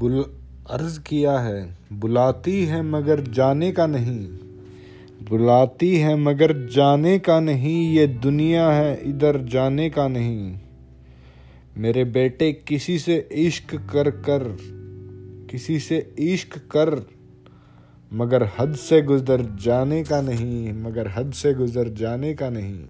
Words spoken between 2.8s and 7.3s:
मगर जाने का नहीं। बुलाती है मगर जाने